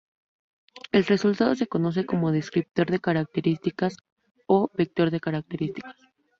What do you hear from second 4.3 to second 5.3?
o vector de